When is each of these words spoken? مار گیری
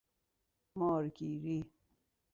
مار 0.75 1.09
گیری 1.09 1.65